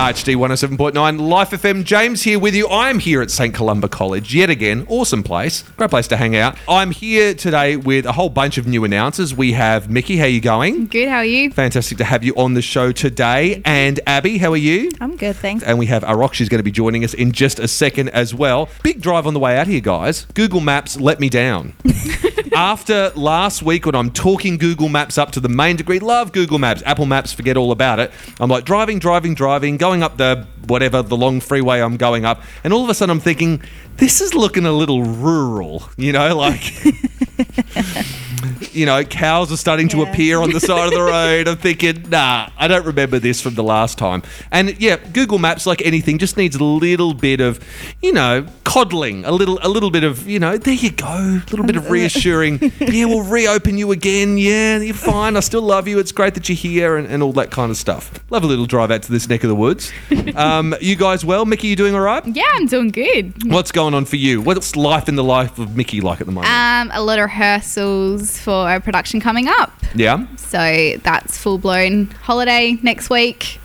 [0.00, 1.84] ArchD 107.9 Life FM.
[1.84, 2.66] James here with you.
[2.70, 3.54] I'm here at St.
[3.54, 4.86] Columba College yet again.
[4.88, 5.60] Awesome place.
[5.76, 6.56] Great place to hang out.
[6.66, 9.34] I'm here today with a whole bunch of new announcers.
[9.34, 10.16] We have Mickey.
[10.16, 10.86] How are you going?
[10.86, 11.50] Good, how are you?
[11.50, 13.60] Fantastic to have you on the show today.
[13.66, 14.90] And Abby, how are you?
[15.02, 15.64] I'm good, thanks.
[15.64, 16.32] And we have Arok.
[16.32, 18.70] She's going to be joining us in just a second as well.
[18.82, 20.24] Big drive on the way out here, guys.
[20.32, 21.74] Google Maps let me down.
[22.54, 26.58] After last week, when I'm talking Google Maps up to the main degree, love Google
[26.58, 26.82] Maps.
[26.84, 28.10] Apple Maps, forget all about it.
[28.40, 32.42] I'm like driving, driving, driving, going up the whatever, the long freeway I'm going up.
[32.62, 33.62] And all of a sudden, I'm thinking,
[33.96, 36.62] this is looking a little rural, you know, like.
[38.72, 40.10] you know, cows are starting to Yeah.
[40.10, 41.48] appear on the side of the road.
[41.48, 44.22] I'm thinking, nah, I don't remember this from the last time.
[44.50, 47.60] And yeah, Google Maps, like anything, just needs a little bit of,
[48.02, 51.42] you know, coddling, a little, a little bit of, you know, there you go, a
[51.50, 52.72] little bit of reassuring.
[52.80, 54.38] yeah, we'll reopen you again.
[54.38, 55.36] Yeah, you're fine.
[55.36, 55.98] I still love you.
[55.98, 58.12] It's great that you're here, and, and all that kind of stuff.
[58.30, 59.92] Love a little drive out to this neck of the woods.
[60.36, 62.24] Um, you guys, well, Mickey, you doing all right?
[62.26, 63.50] Yeah, I'm doing good.
[63.52, 64.40] What's going on for you?
[64.40, 66.52] What's life in the life of Mickey like at the moment?
[66.52, 69.72] Um, a lot of rehearsals for a production coming up.
[69.94, 70.26] yeah.
[70.36, 73.58] So that's full blown holiday next week.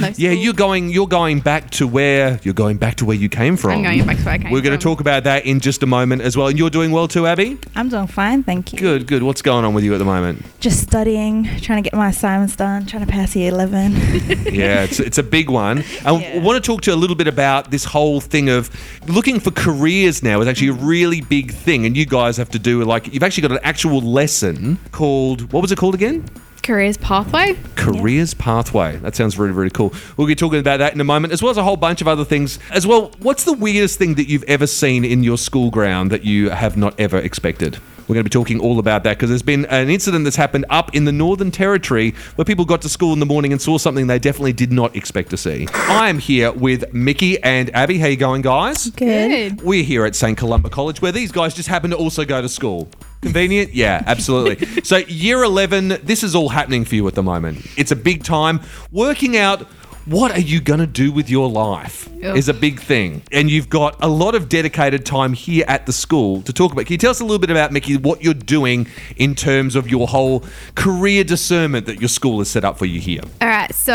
[0.00, 0.32] No Yeah, school.
[0.32, 0.88] you're going.
[0.90, 3.72] You're going back to where you're going back to where you came from.
[3.72, 5.82] I'm going back to where I came We're going to talk about that in just
[5.82, 6.48] a moment as well.
[6.48, 7.58] And you're doing well too, Abby.
[7.74, 8.78] I'm doing fine, thank you.
[8.78, 9.22] Good, good.
[9.22, 10.44] What's going on with you at the moment?
[10.60, 13.92] Just studying, trying to get my assignments done, trying to pass year 11.
[14.52, 15.82] Yeah, it's it's a big one.
[16.04, 16.38] I Yeah.
[16.40, 18.70] want to talk to you a little bit about this whole thing of
[19.08, 20.86] looking for careers now is actually a mm-hmm.
[20.86, 24.00] really big thing, and you guys have to do like you've actually got an actual
[24.00, 26.24] lesson called what was it called again?
[26.62, 27.58] Careers pathway.
[27.74, 28.96] Careers Pathway.
[28.98, 29.92] That sounds really, really cool.
[30.16, 32.06] We'll be talking about that in a moment, as well as a whole bunch of
[32.06, 32.60] other things.
[32.70, 36.24] As well, what's the weirdest thing that you've ever seen in your school ground that
[36.24, 37.78] you have not ever expected?
[38.12, 40.66] We're going to be talking all about that because there's been an incident that's happened
[40.68, 43.78] up in the Northern Territory where people got to school in the morning and saw
[43.78, 45.66] something they definitely did not expect to see.
[45.72, 47.96] I am here with Mickey and Abby.
[47.96, 48.90] How you going, guys?
[48.90, 49.62] Good.
[49.62, 50.36] We're here at St.
[50.36, 52.90] Columba College, where these guys just happen to also go to school.
[53.22, 53.72] Convenient?
[53.72, 54.66] Yeah, absolutely.
[54.84, 57.66] so, year 11, this is all happening for you at the moment.
[57.78, 58.60] It's a big time.
[58.90, 59.66] Working out
[60.06, 62.36] what are you going to do with your life Ugh.
[62.36, 63.22] is a big thing.
[63.30, 66.86] And you've got a lot of dedicated time here at the school to talk about.
[66.86, 68.86] Can you tell us a little bit about, Mickey, what you're doing
[69.16, 73.00] in terms of your whole career discernment that your school has set up for you
[73.00, 73.20] here?
[73.40, 73.94] All right, so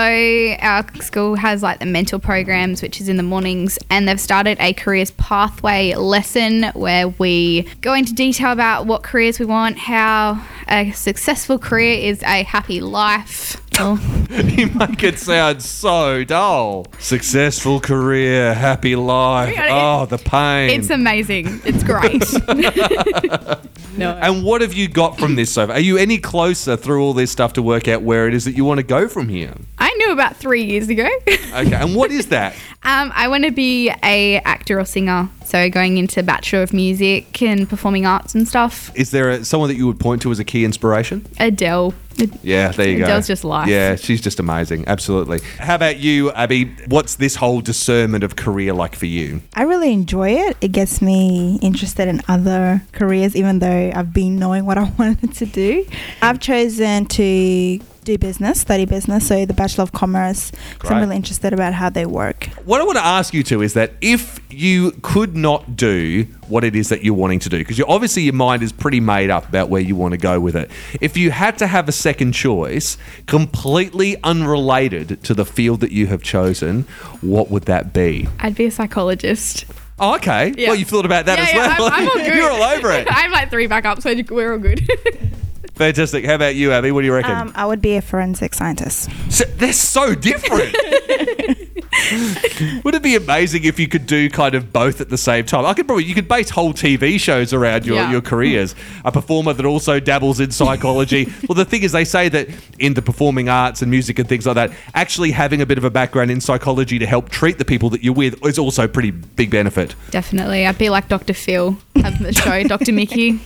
[0.60, 4.58] our school has like the mental programs, which is in the mornings, and they've started
[4.60, 10.42] a careers pathway lesson where we go into detail about what careers we want, how
[10.70, 13.62] a successful career is a happy life.
[13.80, 14.00] Oh,
[14.32, 16.86] You make it sound so dull.
[17.00, 19.56] Successful career, happy life.
[19.70, 20.70] Oh, the pain.
[20.70, 21.62] it's amazing.
[21.66, 22.24] It's great.
[23.98, 24.12] no.
[24.22, 25.76] and what have you got from this so far?
[25.76, 28.54] Are you any closer through all this stuff to work out where it is that
[28.54, 29.54] you want to go from here?
[29.78, 31.08] I knew about three years ago.
[31.28, 32.56] Okay, and what is that?
[32.88, 37.42] um, I want to be a actor or singer, so going into Bachelor of Music
[37.42, 38.92] and Performing Arts and stuff.
[38.96, 41.28] Is there a, someone that you would point to as a key inspiration?
[41.38, 41.94] Adele.
[42.42, 43.04] Yeah, there you go.
[43.04, 43.68] Adele's just life.
[43.68, 44.88] Yeah, she's just amazing.
[44.88, 45.42] Absolutely.
[45.60, 46.74] How about you, Abby?
[46.88, 49.42] What's this whole discernment of career like for you?
[49.54, 50.56] I really enjoy it.
[50.62, 55.34] It gets me interested in other careers, even though I've been knowing what I wanted
[55.34, 55.86] to do.
[56.22, 61.18] I've chosen to do business, study business, so the Bachelor of Commerce, 'cause I'm really
[61.18, 62.50] interested about how they work.
[62.64, 66.64] What I want to ask you to is that if you could not do what
[66.64, 69.30] it is that you're wanting to do, because you obviously your mind is pretty made
[69.30, 70.72] up about where you want to go with it.
[71.02, 76.08] If you had to have a second choice, completely unrelated to the field that you
[76.08, 76.86] have chosen,
[77.22, 78.28] what would that be?
[78.40, 79.66] I'd be a psychologist.
[80.00, 80.54] Oh, okay.
[80.56, 80.70] Yeah.
[80.70, 81.88] Well, you thought about that yeah, as yeah, well.
[81.92, 82.36] I'm, I'm all good.
[82.36, 83.08] You're all over it.
[83.12, 84.88] I have like three backups, so we're all good.
[85.78, 86.26] Fantastic.
[86.26, 86.92] How about you, Abby?
[86.92, 87.32] What do you reckon?
[87.32, 89.10] Um, I would be a forensic scientist.
[89.30, 90.76] So, they're so different.
[92.84, 95.66] Would it be amazing if you could do kind of both at the same time?
[95.66, 98.12] I could probably you could base whole TV shows around your, Yeah.
[98.12, 98.76] your careers.
[99.04, 101.26] A performer that also dabbles in psychology.
[101.50, 102.48] well, the thing is, they say that
[102.80, 105.84] in the performing arts and music and things like that, actually having a bit of
[105.84, 108.88] a background in psychology to help treat the people that you're with is also a
[108.88, 109.96] pretty big benefit.
[110.12, 110.66] Definitely.
[110.66, 111.34] I'd be like Dr.
[111.34, 112.94] Phil, have the show, Dr.
[112.94, 113.40] Mickey.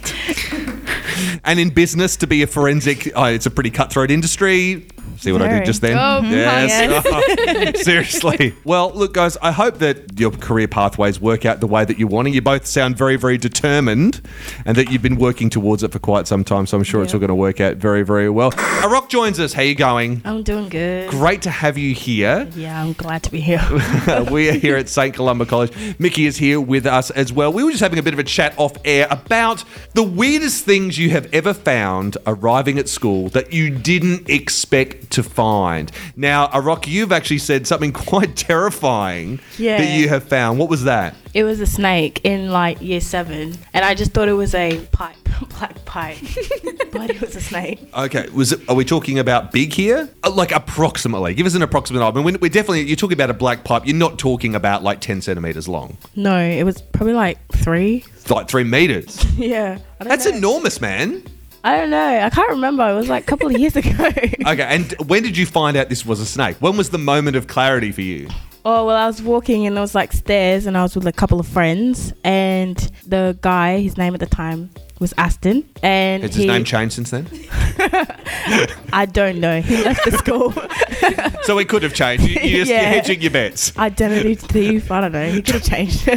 [1.44, 4.88] And in business, to be a forensic, oh, it's a pretty cutthroat industry.
[5.18, 5.98] See what I did just then?
[5.98, 7.84] Oh, yes.
[7.84, 8.54] Seriously.
[8.64, 12.08] Well, look, guys, I hope that your career pathways work out the way that you're
[12.08, 12.34] wanting.
[12.34, 14.22] You both sound very, very determined
[14.66, 16.66] and that you've been working towards it for quite some time.
[16.66, 18.52] So I'm sure it's all going to work out very, very well.
[18.52, 19.54] Rock joins us.
[19.54, 20.22] How you going?
[20.26, 21.10] I'm doing good.
[21.10, 22.48] Great to have you here.
[22.56, 23.62] Yeah, I'm glad to be here.
[24.32, 25.14] we are here at St.
[25.14, 25.72] Columba College.
[26.00, 27.52] Mickey is here with us as well.
[27.54, 29.64] We were just having a bit of a chat off air about
[29.94, 35.24] the weirdest things you have ever found arriving at school that you didn't expect to
[35.24, 35.92] find.
[36.16, 39.78] Now, Arok, you've actually said something quite terrifying Yeah.
[39.78, 40.60] that you have found.
[40.60, 41.16] What was that?
[41.34, 44.80] It was a snake in like year seven, and I just thought it was a
[44.92, 45.16] pipe,
[45.60, 46.18] black pipe,
[46.92, 47.80] but it was a snake.
[47.98, 48.60] Okay, was it?
[48.70, 50.10] Are we talking about big here?
[50.24, 51.34] Uh, like approximately.
[51.34, 52.02] Give us an approximate.
[52.02, 52.82] I mean, we're definitely.
[52.82, 53.84] You're talking about a black pipe.
[53.86, 58.04] You're not talking about like ten centimeters long, No, it was probably like three.
[58.30, 59.24] Like three meters.
[59.38, 60.36] Yeah, That's know.
[60.36, 61.24] enormous, man.
[61.64, 62.20] I don't know.
[62.22, 62.90] I can't remember.
[62.90, 63.90] It was like a couple of years ago.
[64.48, 66.58] Okay, and when did you find out this was a snake?
[66.60, 68.28] When was the moment of clarity for you?
[68.66, 71.12] Oh well, I was walking and there was like stairs, and I was with a
[71.12, 74.70] couple of friends, and the guy, his name at the time
[75.00, 77.28] was Aston, and Has he, his name changed since then?
[78.94, 79.62] I don't know.
[79.62, 80.54] He left the school.
[81.44, 82.24] So it could have changed.
[82.24, 82.90] You, you just, You're Yeah.
[82.90, 83.76] hedging your bets.
[83.78, 84.92] Identity thief.
[84.92, 85.32] I don't know.
[85.32, 86.08] He could have changed.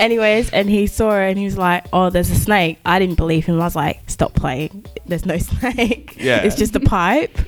[0.00, 3.16] Anyways, and he saw it and he was like, "Oh, there's a snake." I didn't
[3.16, 3.60] believe him.
[3.60, 4.86] I was like, "Stop playing.
[5.06, 6.16] There's no snake.
[6.18, 6.42] Yeah.
[6.42, 7.38] it's just a pipe."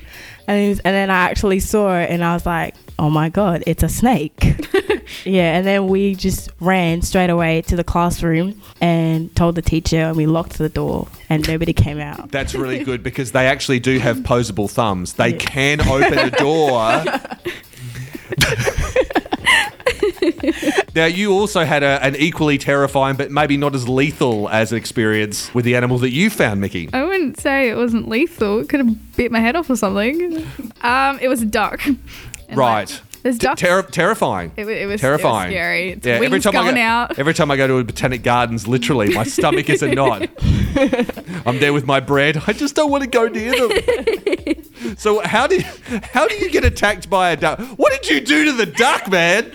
[0.47, 3.63] And was, and then I actually saw it and I was like, "Oh my god,
[3.65, 4.43] it's a snake."
[5.25, 9.97] yeah, and then we just ran straight away to the classroom and told the teacher,
[9.97, 12.29] and we locked the door, and nobody came out.
[12.31, 15.13] That's really good because they actually do have posable thumbs.
[15.13, 17.03] They can open a door.
[20.95, 24.77] now, you also had a, an equally terrifying, but maybe not as lethal as an
[24.77, 26.89] experience with the animal that you found, Mickey.
[26.93, 28.59] I wouldn't say it wasn't lethal.
[28.59, 30.45] It could have bit my head off or something.
[30.81, 31.81] Um, it was a duck.
[32.49, 33.01] And, like, Right.
[33.23, 33.61] there's T- ducks.
[33.61, 34.51] terri- terrifying.
[34.57, 35.45] It, it was terrifying.
[35.51, 35.89] It was scary.
[35.91, 37.17] It's Yeah, every time I go, out.
[37.17, 40.27] every time I go to a botanic gardens, literally my stomach is a knot.
[41.45, 42.43] I'm there with my bread.
[42.47, 44.95] I just don't want to go near them.
[44.97, 45.61] so how did
[46.13, 47.59] how do you get attacked by a duck?
[47.77, 49.51] What did you do to the duck, man?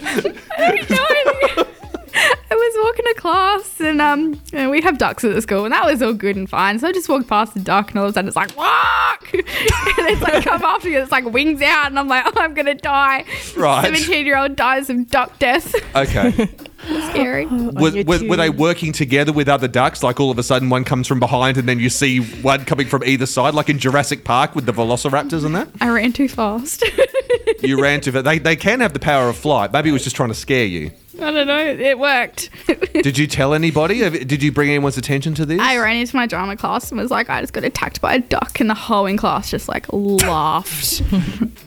[3.28, 6.34] Class and um and we have ducks at the school and that was all good
[6.36, 6.78] and fine.
[6.78, 9.28] So I just walked past the duck and all of a sudden it's like walk
[9.34, 12.54] and it's like come after you, it's like wings out and I'm like, Oh, I'm
[12.54, 13.24] gonna die.
[13.56, 13.84] Right.
[13.84, 15.74] Seventeen year old dies of duck death.
[15.94, 16.48] Okay.
[17.10, 17.44] Scary.
[17.46, 20.02] were, were, were they working together with other ducks?
[20.02, 22.86] Like all of a sudden one comes from behind and then you see one coming
[22.86, 25.68] from either side, like in Jurassic Park with the velociraptors and that?
[25.80, 26.84] I ran too fast.
[27.60, 29.72] You ran to they they can have the power of flight.
[29.72, 30.92] Maybe it was just trying to scare you.
[31.20, 31.58] I don't know.
[31.66, 32.50] It worked.
[32.92, 34.08] Did you tell anybody?
[34.24, 35.60] Did you bring anyone's attention to this?
[35.60, 38.18] I ran into my drama class and was like, I just got attacked by a
[38.20, 41.02] duck, and the whole in class just like laughed.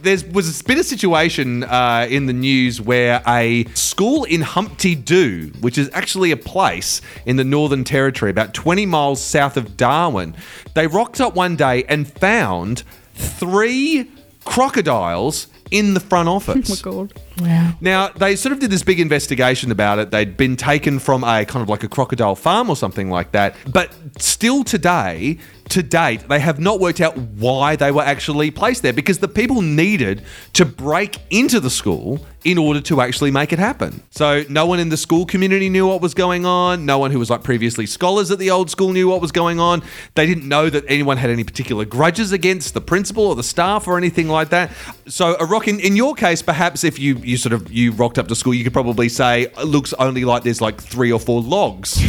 [0.02, 5.52] There was been of situation uh, in the news where a school in Humpty Doo,
[5.62, 10.36] which is actually a place in the Northern Territory, about 20 miles south of Darwin,
[10.74, 12.82] they rocked up one day and found
[13.14, 14.10] three
[14.44, 16.84] crocodiles in the front office.
[16.86, 17.14] Oh my god.
[17.40, 17.74] Wow.
[17.80, 20.12] Now, they sort of did this big investigation about it.
[20.12, 23.56] They'd been taken from a kind of like a crocodile farm or something like that.
[23.72, 25.38] But still today,
[25.70, 29.28] to date, they have not worked out why they were actually placed there because the
[29.28, 30.24] people needed
[30.54, 34.02] to break into the school in order to actually make it happen.
[34.10, 36.86] So, no one in the school community knew what was going on.
[36.86, 39.60] No one who was like previously scholars at the old school knew what was going
[39.60, 39.84] on.
[40.16, 43.88] They didn't know that anyone had any particular grudges against the principal or the staff
[43.88, 44.72] or anything like that.
[45.08, 48.28] So, rock in, in your case, perhaps if you you sort of you rocked up
[48.28, 51.42] to school, you could probably say it looks only like there's like three or four
[51.42, 52.02] logs.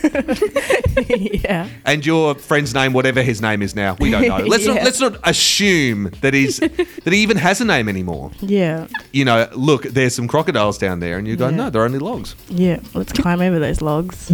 [1.08, 1.68] yeah.
[1.84, 4.38] and your friend's name, whatever his name is now, we don't know.
[4.38, 8.30] Let's not let's not assume that he's that he even has a name anymore.
[8.40, 8.86] Yeah.
[9.12, 11.56] You know, look, there's some crocodiles down there, and you go, Yeah.
[11.56, 12.34] no, they're only logs.
[12.48, 12.80] Yeah.
[12.94, 14.28] Let's climb over those logs.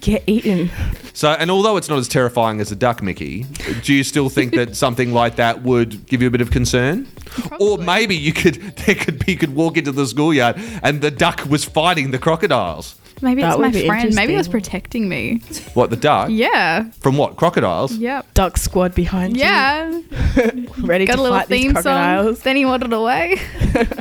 [0.00, 0.70] Get eaten.
[1.14, 3.44] So, and although it's not as terrifying as a duck, Mickey,
[3.82, 7.06] do you still think that something like that would give you a bit of concern?
[7.60, 8.54] Or maybe you could
[8.86, 12.18] there could be you could walk into the schoolyard and the duck was fighting the
[12.18, 12.96] crocodiles.
[13.20, 14.14] Maybe That it's my would be friend.
[14.16, 15.42] Maybe it was protecting me.
[15.74, 16.28] What the duck?
[16.32, 16.90] Yeah.
[16.98, 17.36] From what?
[17.36, 17.92] Crocodiles?
[17.96, 18.34] Yep.
[18.34, 19.44] Duck squad behind you.
[19.44, 19.90] Yeah.
[19.90, 20.68] you.
[20.80, 21.82] Ready Got to a little fight these theme song.
[21.82, 22.40] crocodiles.
[22.40, 23.36] Then he wandered away.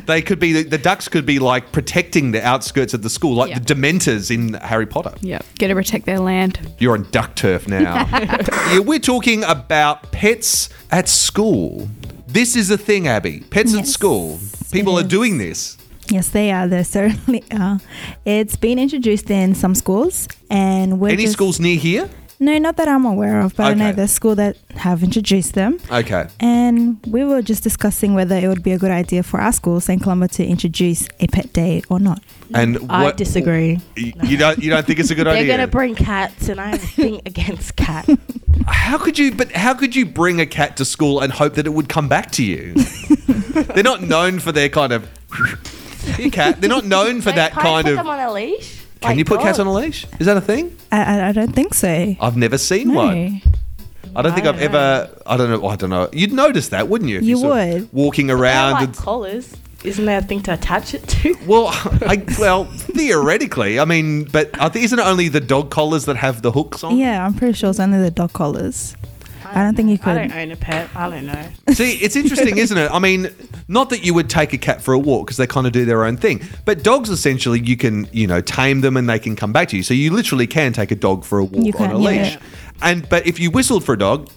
[0.08, 3.52] They could be the ducks could be like protecting the outskirts of the school, like
[3.52, 3.60] Yeah.
[3.60, 5.14] the Dementors in Harry Potter.
[5.22, 5.46] yep.
[5.60, 6.60] Got to protect their land.
[6.80, 8.08] You're on duck turf now.
[8.12, 11.88] yeah, we're talking about pets at school.
[12.32, 13.42] This is a thing, Abby.
[13.50, 14.40] Pets at Yes, school.
[14.72, 15.78] People are doing this.
[16.10, 16.68] Yes, they are.
[16.68, 17.80] They certainly are.
[18.26, 22.10] It's been introduced in some schools, and we're Any just- schools near here?
[22.42, 23.96] No, not that I'm aware of, but I know Okay.
[23.98, 25.78] there's school that have introduced them.
[25.92, 26.26] Okay.
[26.40, 29.80] And we were just discussing whether it would be a good idea for our school,
[29.80, 30.02] St.
[30.02, 32.24] Columba, to introduce a pet day or not.
[32.54, 33.80] And I what, disagree.
[33.96, 35.44] y- you don't you don't think it's a good idea?
[35.46, 38.10] They're gonna bring cats, and I have a thing against cat.
[38.66, 39.32] how could you?
[39.36, 42.08] But how could you bring a cat to school and hope that it would come
[42.10, 42.74] back to you?
[43.76, 45.08] They're not known for their kind of.
[46.18, 46.60] Here, cat.
[46.60, 47.98] They're not known for that Can I kind put of.
[47.98, 48.81] them on a leash?
[49.02, 50.06] Can you put cats on a leash?
[50.20, 50.76] Is that a thing?
[50.92, 52.16] I, I, I don't think so.
[52.20, 52.94] I've never seen no.
[52.94, 53.42] one.
[54.16, 55.22] I don't think I I've don't ever.
[55.26, 55.68] I don't know.
[55.68, 56.10] I don't know.
[56.14, 57.18] You'd notice that, wouldn't you?
[57.18, 57.94] if You sort of would.
[57.94, 58.74] walking They around.
[58.74, 59.56] like and, collars.
[59.84, 61.36] Isn't there a thing to attach it to?
[61.48, 61.68] well,
[62.06, 66.18] I, well, theoretically, I mean, but I think isn't it only the dog collars that
[66.18, 66.98] have the hooks on?
[66.98, 68.96] Yeah, I'm pretty sure it's only the dog collars.
[69.56, 70.18] I don't think you could.
[70.18, 70.30] I could.
[70.32, 70.90] don't own a pet.
[70.96, 71.48] I don't know.
[71.74, 72.90] See, it's interesting, isn't it?
[72.92, 73.30] I mean,
[73.68, 75.86] not that you would take a cat for a walk because they kind of do
[75.86, 79.36] their own thing, but dogs essentially you can, you know, tame them and they can
[79.36, 79.84] come back to you.
[79.84, 82.24] So you literally can take a dog for a walk You on can, a yeah.
[82.24, 82.38] leash.
[82.84, 84.28] And but if you whistled for a dog,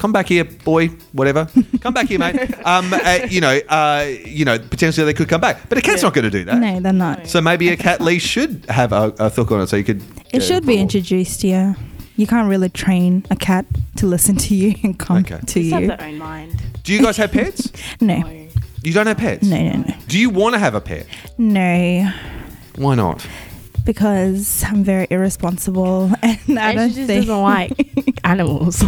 [0.00, 1.46] come back here, boy, whatever,
[1.80, 2.34] come back here, mate.
[2.66, 6.02] Um, uh, you know, uh, you know, potentially they could come back, but a cat's
[6.02, 6.08] Yeah.
[6.08, 6.58] not going to do that.
[6.58, 7.28] No, they're not.
[7.28, 10.02] So maybe a cat leash should have a, a hook on it, so you could.
[10.32, 10.82] It should be walk.
[10.82, 11.74] introduced, yeah.
[12.16, 13.64] You can't really train a cat
[13.96, 15.38] to listen to you and come Okay.
[15.38, 15.88] to Just have you.
[15.88, 16.62] their own mind.
[16.82, 17.70] Do you guys have pets?
[18.00, 18.48] No, No.
[18.84, 19.44] You don't have pets.
[19.46, 19.94] no, no, no.
[20.08, 21.06] Do you want to have a pet?
[21.38, 22.10] No,
[22.76, 23.26] Why not?
[23.84, 28.82] because I'm very irresponsible and I And don't she just think doesn't like animals.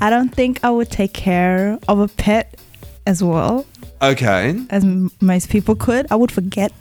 [0.00, 2.58] I don't think I would take care of a pet
[3.06, 3.66] as well
[4.02, 4.58] Okay.
[4.70, 6.06] as m- most people could.
[6.10, 6.72] I would forget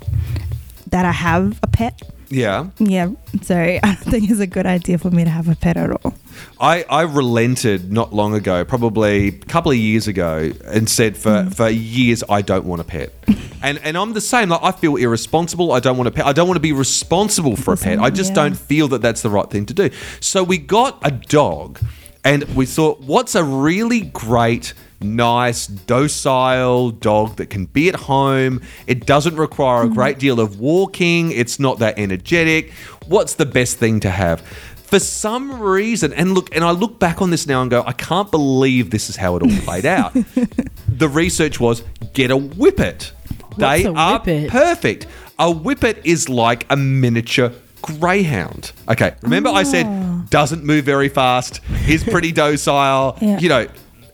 [0.88, 2.01] that I have a pet.
[2.30, 2.68] Yeah.
[2.80, 3.10] Yeah,
[3.42, 5.92] so I don't think it's a good idea for me to have a pet at
[5.92, 6.14] all.
[6.60, 11.30] I, I relented not long ago, probably a couple of years ago, and said for,
[11.30, 11.56] Mm.
[11.56, 13.12] for years I don't want a pet.
[13.62, 14.48] And and I'm the same.
[14.48, 15.74] Like I feel irresponsible.
[15.74, 16.26] I don't want a pet.
[16.26, 18.00] I don't want to be responsible for a pet.
[18.00, 18.36] I just Yeah.
[18.36, 19.90] don't feel that that's the right thing to do.
[20.22, 21.78] So we got a dog,
[22.24, 28.62] and we thought, what's a really great, nice, docile dog that can be at home?
[28.88, 29.94] It doesn't require a mm-hmm.
[29.94, 31.32] great deal of walking.
[31.32, 32.72] It's not that energetic.
[33.08, 34.42] What's the best thing to have?
[34.42, 37.94] For some reason, and look, and I look back on this now and go, I
[37.94, 40.14] can't believe this is how it all played out.
[40.88, 41.84] the research was
[42.14, 43.12] get a whippet.
[43.58, 44.50] They a are whippet?
[44.50, 45.06] perfect.
[45.38, 48.72] A whippet is like a miniature greyhound.
[48.88, 53.40] Okay, remember I said doesn't move very fast, is pretty docile, Yeah.
[53.40, 53.68] you know,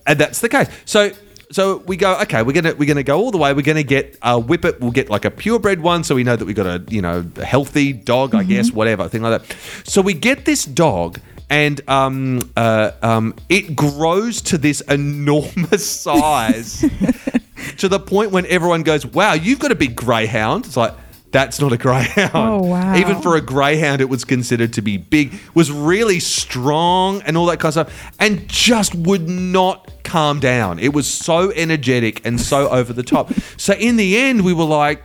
[0.08, 0.68] and that's the case.
[0.86, 1.12] So
[1.52, 3.54] so we go, okay, we're gonna we're gonna go all the way.
[3.54, 4.80] We're gonna get a whippet.
[4.80, 7.26] We'll get like a purebred one, so we know that we got a you know
[7.38, 9.58] a healthy dog, I guess, whatever thing like that.
[9.90, 11.20] So we get this dog.
[11.48, 16.80] And um, uh, um, it grows to this enormous size
[17.78, 20.94] to the point when everyone goes, "Wow, you've got a big greyhound." It's like
[21.36, 22.32] that's not a greyhound.
[22.34, 22.96] Oh, wow.
[22.96, 25.38] Even for a greyhound, it was considered to be big.
[25.54, 30.80] Was really strong and all that kind of stuff, and just would not calm down.
[30.80, 33.34] It was so energetic and so over the top.
[33.58, 35.04] So in the end, we were like.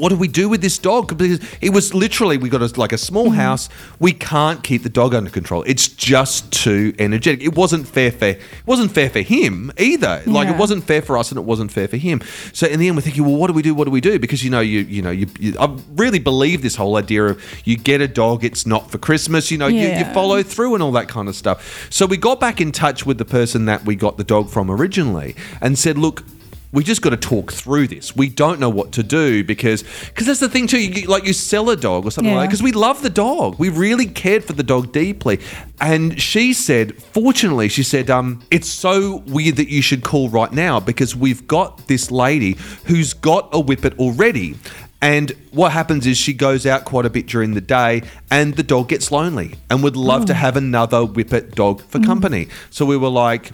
[0.00, 1.16] What do we do with this dog?
[1.16, 3.34] Because it was literally we got a, like a small Mm-hmm.
[3.34, 3.68] house.
[3.98, 5.62] We can't keep the dog under control.
[5.66, 7.42] It's just too energetic.
[7.42, 10.22] It wasn't fair for it wasn't fair for him either.
[10.26, 12.22] Like it wasn't fair for us and it wasn't fair for him.
[12.52, 13.74] So in the end, we're thinking, well, what do we do?
[13.74, 14.18] What do we do?
[14.18, 17.42] Because you know, you you know, you, you I really believe this whole idea of
[17.66, 19.50] you get a dog, it's not for Christmas.
[19.50, 21.88] You know, you, you follow through and all that kind of stuff.
[21.90, 24.70] So we got back in touch with the person that we got the dog from
[24.70, 26.24] originally and said, look
[26.72, 28.14] we just got to talk through this.
[28.14, 30.78] We don't know what to do because because that's the thing too.
[30.80, 32.42] You, like you sell a dog or something like Yeah.
[32.42, 33.58] that because we love the dog.
[33.58, 35.40] We really cared for the dog deeply.
[35.80, 40.52] And she said, fortunately, she said, um, it's so weird that you should call right
[40.52, 44.56] now because we've got this lady who's got a whippet already.
[45.02, 48.62] And what happens is she goes out quite a bit during the day and the
[48.62, 52.48] dog gets lonely and would love to have another whippet dog for company.
[52.68, 53.50] So we were like,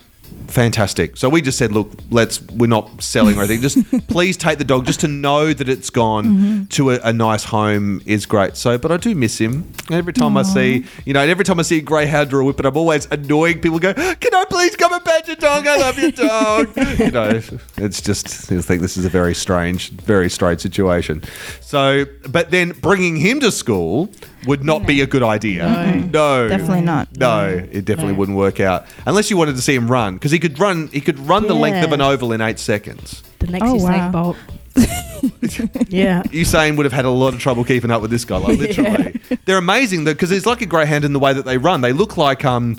[0.48, 1.16] fantastic.
[1.16, 3.60] So we just said, look, let's, we're not selling or anything.
[3.60, 3.78] Just
[4.08, 6.64] please take the dog just to know that it's gone mm-hmm.
[6.66, 8.56] to a, a nice home is great.
[8.56, 9.72] So, but I do miss him.
[9.90, 12.44] Every time I see, you know, and every time I see a greyhound or a
[12.44, 15.66] whippet, I'm always annoying people go, can I please come and pet your dog?
[15.66, 16.76] I love your dog.
[16.98, 17.40] you know,
[17.76, 21.22] it's just, I think this is a very strange, very strange situation.
[21.60, 24.10] So, but then bringing him to school
[24.46, 25.68] would not be a good idea.
[26.12, 26.48] No.
[26.48, 27.08] Definitely not.
[27.16, 28.18] No, it definitely No.
[28.20, 30.88] wouldn't work out unless you wanted to see him run because he could run.
[30.88, 33.22] He could run the length of an oval in eight seconds.
[33.40, 34.10] The next Oh, Usain wow.
[34.10, 34.36] Bolt.
[35.88, 36.22] yeah.
[36.24, 38.36] Usain would have had a lot of trouble keeping up with this guy.
[38.38, 41.58] Like literally, they're amazing though because it's like a greyhound in the way that they
[41.58, 41.80] run.
[41.80, 42.76] They look like um,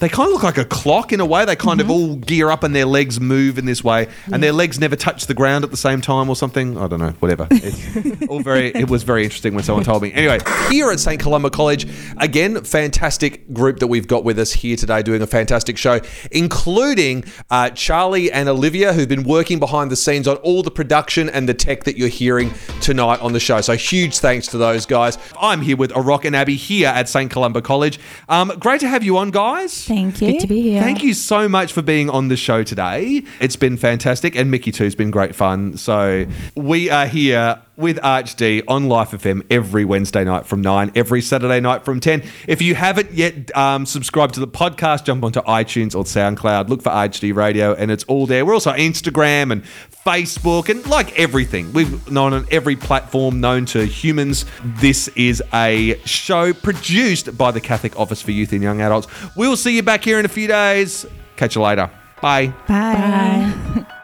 [0.00, 1.44] they kind of look like a clock in a way.
[1.44, 1.90] They kind Mm-hmm.
[1.90, 4.96] of all gear up and their legs move in this way, and their legs never
[4.96, 6.76] touch the ground at the same time or something.
[6.76, 7.10] I don't know.
[7.20, 7.46] Whatever.
[7.50, 8.68] It's all very.
[8.74, 10.12] It was very interesting when someone told me.
[10.12, 10.38] Anyway,
[10.68, 15.02] here at St Columba College, again, fantastic group that we've got with us here today,
[15.02, 16.00] doing a fantastic show,
[16.32, 21.28] including uh, Charlie and Olivia, who've been working behind the scenes on all the production
[21.28, 23.60] and the tech that you're hearing tonight on the show.
[23.60, 25.18] So huge thanks to those guys.
[25.40, 28.00] I'm here with Arok and Abby here at St Columba College.
[28.28, 29.88] Um, great to have you on, guys.
[29.90, 30.34] Thank you.
[30.34, 30.80] Good to be here.
[30.80, 33.24] Thank you so much for being on the show today.
[33.40, 35.76] It's been fantastic, and Mickey too's been great fun.
[35.76, 37.60] So we are here.
[37.80, 42.22] With ArchD on Life FM every Wednesday night from 9, every Saturday night from 10.
[42.46, 46.82] If you haven't yet um, subscribed to the podcast, jump onto iTunes or SoundCloud, look
[46.82, 48.44] for ArchD Radio, and it's all there.
[48.44, 49.64] We're also on Instagram and
[50.04, 54.44] Facebook, and like everything, we've known on every platform known to humans.
[54.62, 59.08] This is a show produced by the Catholic Office for Youth and Young Adults.
[59.36, 61.06] We'll see you back here in a few days.
[61.36, 61.90] Catch you later.
[62.20, 62.48] Bye.
[62.68, 63.86] Bye.